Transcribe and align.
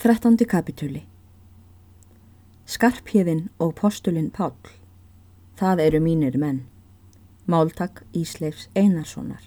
13. 0.00 0.46
kapitúli 0.48 1.02
Skarphéðin 2.64 3.50
og 3.60 3.74
postulinn 3.76 4.30
Páll 4.32 4.70
Það 5.60 5.82
eru 5.84 5.98
mínir 6.00 6.38
menn 6.40 6.62
Máltak 7.44 8.00
Ísleifs 8.16 8.70
Einarssonar 8.72 9.42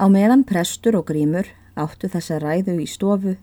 Á 0.00 0.08
meðan 0.08 0.46
prestur 0.48 0.96
og 0.96 1.04
grímur 1.10 1.50
áttu 1.76 2.08
þessa 2.08 2.38
ræðu 2.40 2.78
í 2.80 2.86
stofu 2.88 3.34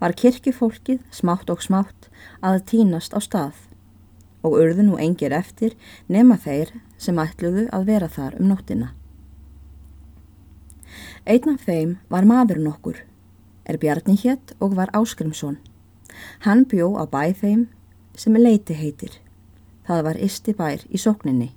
var 0.00 0.16
kirkifólkið 0.16 1.04
smátt 1.12 1.52
og 1.52 1.60
smátt 1.66 2.08
að 2.40 2.64
tínast 2.72 3.12
á 3.12 3.20
stað 3.20 3.60
og 4.40 4.56
urðu 4.62 4.88
nú 4.88 4.96
engir 4.96 5.36
eftir 5.36 5.76
nema 6.08 6.40
þeir 6.40 6.72
sem 6.96 7.20
ætluðu 7.20 7.66
að 7.68 7.84
vera 7.92 8.08
þar 8.08 8.40
um 8.40 8.48
nóttina. 8.54 8.94
Einn 11.28 11.52
af 11.52 11.68
þeim 11.68 11.98
var 12.08 12.24
maður 12.24 12.64
nokkur 12.64 13.04
er 13.68 13.78
Bjarni 13.78 14.16
hétt 14.16 14.54
og 14.60 14.76
var 14.76 14.90
Áskrimsson. 14.96 15.58
Hann 16.44 16.64
bjó 16.64 16.94
á 16.96 17.04
bæ 17.06 17.32
þeim 17.36 17.66
sem 18.16 18.36
leiti 18.36 18.74
heitir. 18.74 19.12
Það 19.86 20.04
var 20.04 20.20
isti 20.20 20.54
bær 20.56 20.84
í 20.88 20.98
sókninni. 21.00 21.52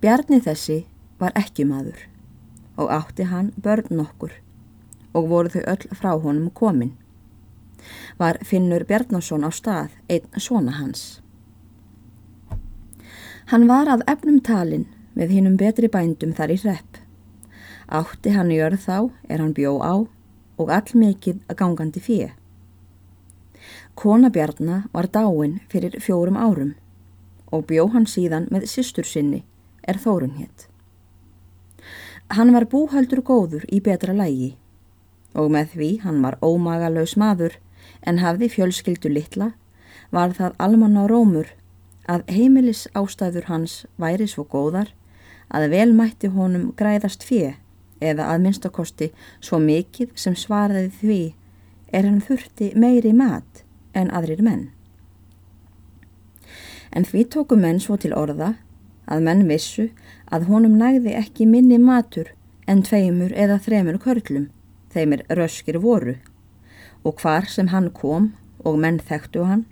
Bjarni 0.00 0.40
þessi 0.42 0.82
var 1.20 1.36
ekki 1.38 1.64
maður 1.68 2.08
og 2.80 2.90
átti 2.90 3.28
hann 3.28 3.52
börn 3.62 3.92
nokkur 3.92 4.32
og 5.12 5.28
voru 5.28 5.52
þau 5.52 5.64
öll 5.74 5.96
frá 5.96 6.12
honum 6.16 6.50
komin. 6.50 6.96
Var 8.18 8.38
Finnur 8.44 8.84
Bjarnason 8.88 9.44
á 9.44 9.50
stað 9.52 9.92
einn 10.08 10.40
svona 10.40 10.72
hans. 10.78 11.20
Hann 13.52 13.68
var 13.68 13.90
að 13.90 14.06
efnum 14.08 14.40
talin 14.40 14.86
með 15.18 15.36
hinnum 15.36 15.56
betri 15.60 15.90
bændum 15.92 16.32
þar 16.32 16.54
í 16.54 16.58
hrepp. 16.62 17.00
Átti 17.92 18.32
hann 18.32 18.52
jörð 18.54 18.80
þá 18.86 18.98
er 19.28 19.42
hann 19.42 19.52
bjó 19.56 19.76
á 19.82 20.08
og 20.62 20.70
allmikið 20.70 21.42
að 21.50 21.58
gangandi 21.58 22.02
fyrir. 22.02 22.32
Kona 23.94 24.30
Bjarnar 24.32 24.86
var 24.94 25.10
dáin 25.12 25.60
fyrir 25.68 25.98
fjórum 26.00 26.38
árum 26.40 26.74
og 27.52 27.66
bjó 27.68 27.88
hann 27.92 28.08
síðan 28.08 28.48
með 28.50 28.68
sýstur 28.72 29.06
sinni 29.06 29.42
er 29.84 29.98
Þórun 30.00 30.38
hétt. 30.38 30.68
Hann 32.32 32.54
var 32.54 32.64
búhaldur 32.72 33.20
góður 33.20 33.66
í 33.68 33.82
betra 33.84 34.14
lægi 34.16 34.54
og 35.36 35.50
með 35.52 35.74
því 35.76 35.90
hann 36.04 36.22
var 36.24 36.38
ómagalös 36.40 37.16
maður 37.20 37.58
en 38.08 38.22
hafði 38.22 38.48
fjölskyldu 38.54 39.12
litla 39.12 39.52
var 40.12 40.32
það 40.36 40.56
almann 40.66 40.96
á 40.96 41.04
rómur 41.10 41.52
að 42.08 42.24
heimilis 42.32 42.86
ástæður 42.98 43.48
hans 43.48 43.82
væri 44.00 44.28
svo 44.28 44.44
góðar 44.48 44.92
að 45.52 45.68
vel 45.74 45.92
mætti 45.96 46.32
honum 46.32 46.70
græðast 46.76 47.24
fyrir 47.28 47.58
eða 48.10 48.28
að 48.32 48.44
minnstakosti 48.46 49.10
svo 49.40 49.60
mikið 49.62 50.12
sem 50.18 50.36
svaraði 50.38 50.90
því 51.00 51.20
er 51.92 52.08
hann 52.08 52.22
þurfti 52.24 52.72
meiri 52.78 53.12
mat 53.16 53.64
en 53.94 54.10
aðrir 54.10 54.42
menn. 54.42 54.70
En 56.92 57.06
því 57.08 57.24
tóku 57.34 57.56
menn 57.56 57.80
svo 57.80 57.96
til 58.00 58.12
orða 58.16 58.54
að 59.06 59.24
menn 59.26 59.46
vissu 59.48 59.88
að 60.32 60.48
honum 60.50 60.76
nægði 60.80 61.14
ekki 61.18 61.46
minni 61.48 61.78
matur 61.80 62.32
en 62.68 62.82
tveimur 62.86 63.32
eða 63.36 63.58
þremur 63.64 63.98
körlum, 64.02 64.48
þeimir 64.92 65.24
röskir 65.36 65.80
voru, 65.82 66.16
og 67.04 67.20
hvar 67.20 67.48
sem 67.48 67.72
hann 67.72 67.90
kom 67.90 68.32
og 68.64 68.78
menn 68.78 69.00
þekktu 69.00 69.46
hann, 69.48 69.64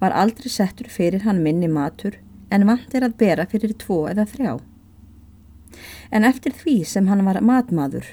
var 0.00 0.14
aldrei 0.14 0.50
settur 0.52 0.88
fyrir 0.90 1.24
hann 1.26 1.42
minni 1.44 1.68
matur 1.68 2.18
en 2.50 2.66
vant 2.68 2.94
er 2.94 3.06
að 3.06 3.16
bera 3.20 3.46
fyrir 3.50 3.74
tvo 3.78 4.06
eða 4.10 4.26
þrjá 4.28 4.56
en 6.10 6.24
eftir 6.24 6.54
því 6.56 6.78
sem 6.88 7.08
hann 7.10 7.24
var 7.26 7.40
matmaður, 7.44 8.06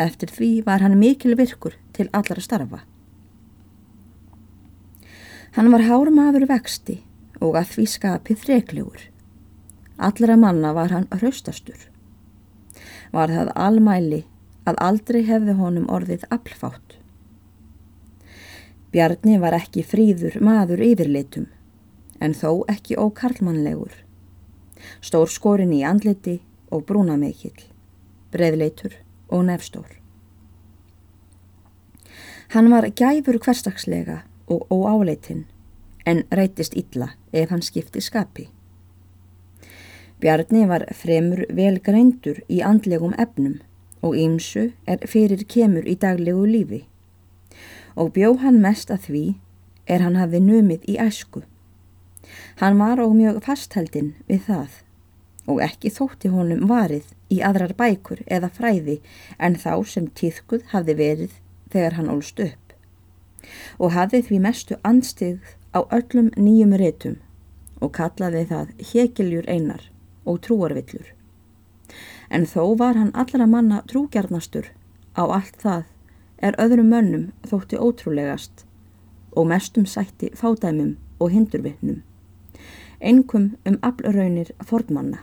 eftir 0.00 0.32
því 0.32 0.50
var 0.66 0.84
hann 0.84 0.98
mikil 1.00 1.36
virkur 1.36 1.76
til 1.92 2.08
allara 2.12 2.40
starfa. 2.44 2.82
Hann 5.52 5.68
var 5.72 5.84
hármaður 5.84 6.46
vexti 6.48 7.02
og 7.42 7.58
að 7.60 7.74
því 7.74 7.86
skapið 7.94 8.44
þreklegur. 8.46 9.02
Allra 10.00 10.36
manna 10.40 10.72
var 10.72 10.94
hann 10.94 11.10
hraustastur. 11.12 11.88
Var 13.12 13.28
það 13.28 13.52
almæli 13.60 14.22
að 14.64 14.78
aldrei 14.80 15.20
hefði 15.26 15.56
honum 15.58 15.90
orðið 15.92 16.24
aflfátt. 16.32 16.96
Bjarni 18.92 19.36
var 19.40 19.56
ekki 19.56 19.84
fríður 19.84 20.38
maður 20.44 20.82
yfirleitum, 20.84 21.46
en 22.20 22.34
þó 22.36 22.64
ekki 22.72 22.96
ókarlmannlegur. 23.00 23.92
Stór 25.04 25.28
skorin 25.32 25.72
í 25.76 25.82
andliti 25.86 26.40
og 26.72 26.86
brúnamekill, 26.88 27.68
breðleitur 28.32 28.96
og 29.28 29.44
nefstór. 29.48 29.98
Hann 32.52 32.70
var 32.72 32.88
gæfur 32.96 33.38
hverstagslega 33.40 34.22
og 34.46 34.66
óáleitinn 34.72 35.46
en 36.06 36.24
reytist 36.32 36.74
illa 36.76 37.12
ef 37.32 37.52
hann 37.52 37.62
skipti 37.62 38.00
skapi. 38.00 38.48
Bjarni 40.20 40.66
var 40.68 40.84
fremur 40.94 41.44
vel 41.50 41.80
greindur 41.80 42.42
í 42.48 42.60
andlegum 42.62 43.14
efnum 43.18 43.60
og 44.02 44.18
ýmsu 44.18 44.70
er 44.86 45.06
fyrir 45.08 45.46
kemur 45.48 45.86
í 45.88 45.96
daglegu 45.96 46.44
lífi 46.46 46.84
og 47.96 48.12
bjó 48.16 48.34
hann 48.40 48.60
mest 48.62 48.90
að 48.90 49.08
því 49.08 49.24
er 49.86 50.04
hann 50.04 50.16
hafi 50.16 50.40
numið 50.40 50.86
í 50.88 50.96
æsku. 51.00 51.42
Hann 52.60 52.78
var 52.78 53.00
og 53.02 53.16
mjög 53.16 53.42
fastheldin 53.44 54.14
við 54.28 54.46
það 54.48 54.78
og 55.50 55.62
ekki 55.64 55.90
þótti 55.90 56.30
honum 56.32 56.66
varið 56.70 57.12
í 57.32 57.40
aðrar 57.42 57.74
bækur 57.78 58.22
eða 58.26 58.50
fræði 58.54 58.98
en 59.38 59.56
þá 59.58 59.72
sem 59.92 60.06
tíðkuð 60.18 60.68
hafði 60.72 60.94
verið 60.98 61.38
þegar 61.72 61.98
hann 61.98 62.10
ólst 62.12 62.40
upp. 62.40 62.74
Og 63.78 63.94
hafði 63.96 64.22
því 64.28 64.38
mestu 64.46 64.78
anstigð 64.86 65.56
á 65.74 65.80
öllum 65.90 66.30
nýjum 66.36 66.76
rétum 66.78 67.16
og 67.82 67.94
kallaði 67.96 68.44
það 68.52 68.74
hekiljur 68.92 69.48
einar 69.50 69.88
og 70.24 70.38
trúarvillur. 70.46 71.08
En 72.30 72.46
þó 72.46 72.76
var 72.78 72.96
hann 72.96 73.10
allra 73.18 73.46
manna 73.46 73.82
trúgjarnastur 73.90 74.70
á 75.18 75.22
allt 75.26 75.58
það 75.60 75.88
er 76.42 76.56
öðrum 76.62 76.88
mönnum 76.94 77.26
þótti 77.48 77.78
ótrúlegast 77.78 78.64
og 79.36 79.48
mestum 79.50 79.86
sætti 79.88 80.30
fádæmum 80.36 80.96
og 81.22 81.30
hindurvittnum, 81.32 82.02
einkum 83.00 83.52
um 83.66 83.78
aflraunir 83.82 84.50
fornmanna 84.66 85.22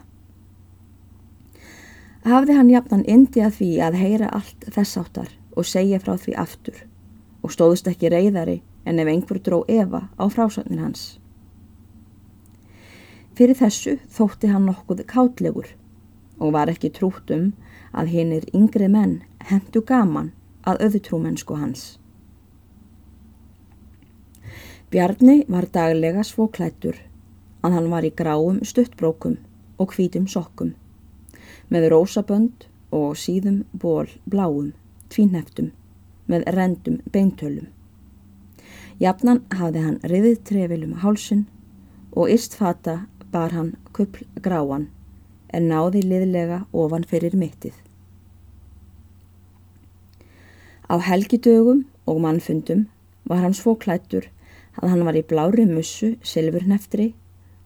hafði 2.30 2.56
hann 2.58 2.70
jafnan 2.72 3.06
indi 3.10 3.42
að 3.44 3.58
því 3.60 3.70
að 3.86 4.00
heyra 4.00 4.30
allt 4.38 4.66
þess 4.76 4.98
áttar 5.02 5.30
og 5.58 5.68
segja 5.68 6.00
frá 6.04 6.16
því 6.18 6.36
aftur 6.42 6.84
og 7.44 7.54
stóðust 7.54 7.88
ekki 7.90 8.12
reyðari 8.12 8.60
en 8.86 9.00
ef 9.00 9.12
einhver 9.12 9.40
dró 9.44 9.62
Eva 9.68 10.08
á 10.20 10.26
frásögnin 10.32 10.82
hans. 10.84 11.20
Fyrir 13.38 13.56
þessu 13.56 13.96
þótti 14.12 14.50
hann 14.52 14.68
nokkuð 14.68 15.06
kátlegur 15.08 15.70
og 16.40 16.54
var 16.56 16.72
ekki 16.72 16.92
trútt 16.96 17.32
um 17.36 17.52
að 17.96 18.12
hinn 18.16 18.34
er 18.36 18.48
yngri 18.56 18.90
menn 18.92 19.22
hendu 19.52 19.82
gaman 19.86 20.34
að 20.68 20.84
öðutrúmennsku 20.88 21.56
hans. 21.60 21.86
Bjarni 24.90 25.44
var 25.48 25.70
daglega 25.72 26.26
svo 26.26 26.50
klættur 26.50 26.98
að 27.64 27.76
hann 27.78 27.90
var 27.92 28.06
í 28.08 28.12
gráum 28.16 28.64
stuttbrókum 28.66 29.38
og 29.80 29.94
hvítum 29.96 30.28
sokkum 30.28 30.74
með 31.70 31.90
rósabönd 31.94 32.66
og 32.96 33.18
síðum 33.18 33.64
ból 33.74 34.10
bláum, 34.26 34.74
tvínheftum, 35.14 35.72
með 36.30 36.48
rendum 36.56 37.00
beintölum. 37.14 37.70
Jafnan 39.00 39.44
hafði 39.56 39.84
hann 39.86 40.00
riðið 40.12 40.40
trefilum 40.50 40.98
hálsun 41.04 41.46
og 42.12 42.32
istfata 42.34 43.06
bar 43.32 43.54
hann 43.56 43.76
kuppl 43.94 44.26
gráan 44.44 44.90
en 45.54 45.70
náði 45.70 46.02
liðlega 46.06 46.64
ofan 46.74 47.06
fyrir 47.10 47.38
mittið. 47.38 47.74
Á 50.90 50.98
helgidögum 51.06 51.86
og 52.10 52.22
mannfundum 52.26 52.88
var 53.30 53.44
hann 53.46 53.54
svo 53.54 53.76
klættur 53.78 54.28
að 54.82 54.94
hann 54.94 55.06
var 55.06 55.18
í 55.18 55.26
blári 55.26 55.66
mussu, 55.70 56.16
silfurneftri 56.26 57.14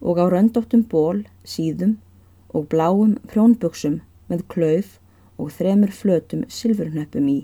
og 0.04 0.20
á 0.20 0.28
röndóttum 0.28 0.84
ból, 0.90 1.24
síðum 1.44 1.96
og 2.54 2.68
bláum 2.72 3.16
prjónbuksum 3.30 3.98
með 4.30 4.46
klauf 4.54 4.98
og 5.36 5.50
þremur 5.56 5.92
flötum 5.92 6.44
silfurnöppum 6.48 7.28
í. 7.28 7.38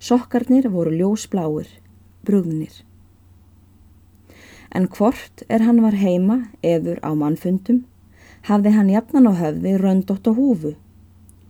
Sokkarnir 0.00 0.68
voru 0.72 0.92
ljósbláir, 0.96 1.68
brúðnir. 2.26 2.82
En 4.74 4.86
hvort 4.88 5.44
er 5.48 5.64
hann 5.66 5.82
var 5.84 5.96
heima 5.98 6.42
eður 6.62 7.00
á 7.06 7.10
mannfundum, 7.14 7.84
hafði 8.48 8.74
hann 8.76 8.90
jafnan 8.90 9.28
á 9.28 9.32
höfði 9.36 9.74
röndótt 9.78 10.30
á 10.30 10.32
húfu 10.34 10.76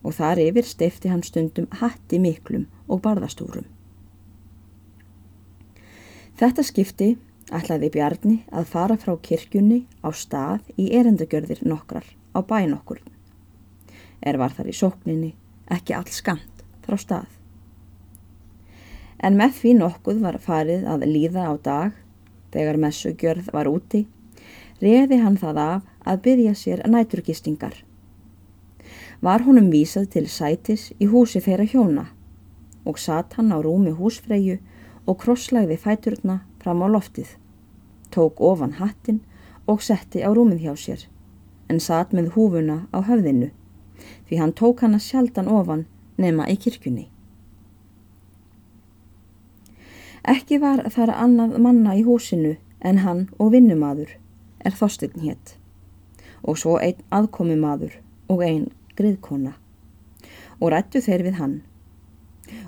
og 0.01 0.17
þar 0.17 0.41
yfir 0.43 0.67
steifti 0.67 1.11
hann 1.13 1.23
stundum 1.23 1.69
hatti 1.81 2.19
miklum 2.19 2.67
og 2.89 3.03
barðastúrum. 3.05 3.67
Þetta 6.41 6.65
skipti 6.65 7.11
ætlaði 7.51 7.91
Bjarni 7.95 8.37
að 8.55 8.69
fara 8.71 8.97
frá 9.01 9.17
kirkjunni 9.23 9.83
á 10.07 10.09
stað 10.15 10.71
í 10.79 10.91
erendagjörðir 10.97 11.65
nokkrar 11.67 12.07
á 12.35 12.39
bæn 12.47 12.77
okkur. 12.77 13.01
Er 14.23 14.39
var 14.39 14.55
þar 14.55 14.71
í 14.71 14.77
sókninni 14.77 15.33
ekki 15.71 15.97
all 15.97 16.09
skant 16.11 16.65
frá 16.87 16.99
stað. 17.01 17.29
En 19.21 19.37
með 19.37 19.59
því 19.59 19.75
nokkuð 19.81 20.23
var 20.25 20.39
farið 20.41 20.87
að 20.89 21.07
líða 21.11 21.51
á 21.51 21.55
dag, 21.61 21.93
þegar 22.55 22.81
messugjörð 22.81 23.51
var 23.53 23.69
úti, 23.69 24.07
reði 24.81 25.21
hann 25.21 25.37
það 25.37 25.61
af 25.65 25.89
að 26.09 26.23
byrja 26.25 26.55
sér 26.57 26.85
næturgistingar. 26.89 27.75
Var 29.21 29.45
honum 29.45 29.69
vísað 29.73 30.09
til 30.15 30.27
sætis 30.33 30.89
í 30.99 31.11
húsi 31.11 31.43
þeirra 31.45 31.69
hjóna 31.69 32.07
og 32.89 32.97
satt 32.99 33.37
hann 33.37 33.53
á 33.53 33.61
rúmi 33.61 33.93
húsfreyju 33.93 34.57
og 35.05 35.19
krosslagði 35.21 35.77
fæturna 35.77 36.39
fram 36.61 36.83
á 36.85 36.89
loftið, 36.93 37.37
tók 38.15 38.41
ofan 38.41 38.77
hattin 38.81 39.21
og 39.67 39.83
setti 39.83 40.23
á 40.25 40.31
rúmið 40.31 40.67
hjá 40.67 40.75
sér, 40.77 41.07
en 41.69 41.81
satt 41.81 42.13
með 42.17 42.33
húfuna 42.37 42.85
á 42.95 42.99
höfðinu, 43.07 43.51
því 44.29 44.41
hann 44.41 44.57
tók 44.57 44.85
hana 44.85 44.99
sjaldan 44.99 45.49
ofan 45.49 45.87
nema 46.21 46.49
í 46.51 46.57
kirkjunni. 46.61 47.09
Ekki 50.31 50.59
var 50.61 50.85
þar 50.93 51.15
annað 51.17 51.57
manna 51.65 51.95
í 51.97 52.03
húsinu 52.05 52.59
en 52.85 53.01
hann 53.05 53.23
og 53.41 53.55
vinnumadur 53.55 54.13
er 54.61 54.77
þostirn 54.77 55.23
hétt 55.25 55.57
og 56.41 56.59
svo 56.61 56.77
einn 56.81 57.01
aðkomimadur 57.17 57.95
og 58.33 58.45
einn 58.45 58.69
griðkona 58.99 59.55
og 60.61 60.73
rættu 60.75 61.01
þeir 61.05 61.25
við 61.29 61.41
hann 61.41 61.57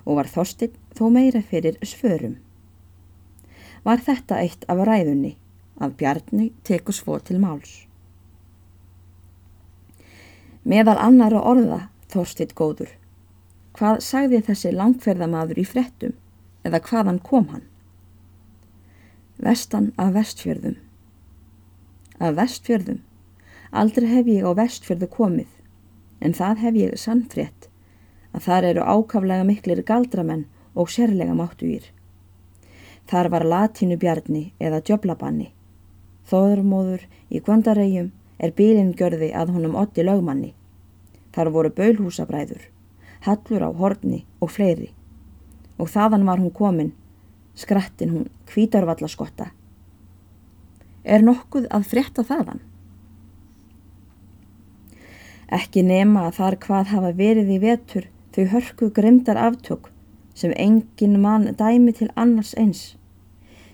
og 0.05 0.17
var 0.19 0.31
þostirn 0.33 0.79
þó 0.97 1.05
meira 1.13 1.43
fyrir 1.45 1.77
svörum. 1.85 2.39
Var 3.83 4.03
þetta 4.07 4.39
eitt 4.43 4.67
af 4.71 4.83
ræðunni 4.87 5.37
að 5.83 5.97
Bjarni 5.99 6.51
teku 6.67 6.95
svo 6.95 7.19
til 7.19 7.41
máls. 7.43 7.83
Meðal 10.63 10.99
annara 11.03 11.41
orða 11.43 11.81
þorstitt 12.13 12.55
góður. 12.55 12.93
Hvað 13.75 14.03
sagði 14.05 14.43
þessi 14.47 14.71
langferðamadur 14.77 15.59
í 15.59 15.65
frettum 15.67 16.13
eða 16.63 16.83
hvaðan 16.87 17.19
kom 17.27 17.49
hann? 17.51 17.65
Vestan 19.43 19.91
af 19.99 20.13
vestfjörðum. 20.15 20.77
Af 22.23 22.37
vestfjörðum. 22.39 23.01
Aldrei 23.73 24.07
hef 24.07 24.29
ég 24.29 24.47
á 24.47 24.53
vestfjörðu 24.55 25.09
komið, 25.11 25.49
en 26.21 26.37
það 26.37 26.63
hef 26.63 26.79
ég 26.79 26.99
sannfrétt 27.01 27.67
að 28.37 28.45
þar 28.47 28.69
eru 28.69 28.85
ákaflega 28.85 29.47
miklir 29.49 29.83
galdramenn 29.89 30.45
og 30.77 30.93
sérlega 30.93 31.35
máttugýr. 31.35 31.89
Þar 33.11 33.29
var 33.35 33.45
latínu 33.45 33.99
bjarni 34.01 34.45
eða 34.61 34.81
djöblabanni. 34.81 35.51
Þóðurmóður 36.31 37.07
í 37.31 37.43
Gvandaregjum 37.43 38.13
er 38.39 38.55
bílingjörði 38.57 39.33
að 39.37 39.55
honum 39.57 39.77
otti 39.79 40.05
lögmanni. 40.07 40.55
Þar 41.33 41.51
voru 41.53 41.71
bölhúsabræður, 41.77 42.67
hallur 43.27 43.65
á 43.67 43.71
horni 43.73 44.25
og 44.41 44.53
fleiri 44.53 44.93
og 45.83 45.91
þaðan 45.91 46.27
var 46.29 46.39
hún 46.39 46.53
komin, 46.55 46.93
skrattin 47.59 48.13
hún 48.15 48.27
kvítarvallaskotta. 48.51 49.49
Er 51.03 51.25
nokkuð 51.27 51.67
að 51.75 51.89
frétta 51.91 52.23
þaðan? 52.27 52.61
Ekki 55.53 55.83
nema 55.85 56.29
að 56.29 56.37
þar 56.39 56.59
hvað 56.67 56.93
hafa 56.93 57.11
verið 57.19 57.51
í 57.53 57.59
vetur 57.61 58.07
þau 58.33 58.45
hörku 58.55 58.91
grimdar 58.95 59.41
aftök 59.41 59.91
sem 60.35 60.53
engin 60.57 61.21
mann 61.21 61.51
dæmi 61.59 61.93
til 61.93 62.11
annars 62.17 62.55
eins. 62.59 62.95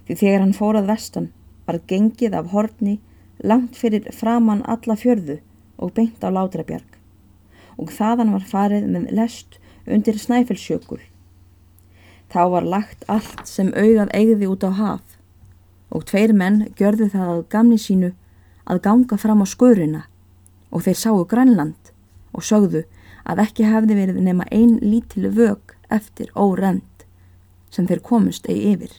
Því 0.06 0.16
þegar 0.22 0.44
hann 0.44 0.56
fórað 0.56 0.88
vestan 0.88 1.28
var 1.66 1.81
gengið 1.90 2.34
af 2.38 2.50
horni 2.52 2.99
langt 3.44 3.76
fyrir 3.76 4.08
framann 4.14 4.64
alla 4.66 4.96
fjörðu 4.96 5.38
og 5.78 5.94
beint 5.94 6.25
á 6.25 6.28
látrabjarg. 6.32 6.88
Og 7.78 7.93
þaðan 7.94 8.32
var 8.34 8.46
farið 8.49 8.88
með 8.90 9.12
lest 9.14 9.58
undir 9.87 10.19
snæfellsjökul. 10.19 11.00
Þá 12.28 12.43
var 12.52 12.66
lagt 12.66 13.05
allt 13.08 13.46
sem 13.49 13.70
augað 13.72 14.12
eigði 14.16 14.49
út 14.50 14.66
á 14.66 14.72
haf. 14.75 15.05
Og 15.94 16.05
tveir 16.08 16.34
menn 16.37 16.66
gjörðu 16.76 17.08
það 17.14 17.31
að 17.34 17.46
gamni 17.55 17.78
sínu 17.81 18.12
að 18.69 18.82
ganga 18.84 19.16
fram 19.16 19.40
á 19.40 19.46
skurina 19.49 20.02
og 20.69 20.84
þeir 20.84 20.99
sáu 21.00 21.25
Grænland 21.25 21.93
og 22.37 22.44
sögðu 22.44 22.84
að 23.25 23.43
ekki 23.46 23.69
hefði 23.69 23.96
verið 23.96 24.20
nema 24.25 24.44
ein 24.52 24.76
lítil 24.82 25.31
vög 25.32 25.78
eftir 25.90 26.32
órend 26.35 27.05
sem 27.70 27.87
þeir 27.88 28.02
komust 28.05 28.49
eigi 28.49 28.75
yfir. 28.75 28.93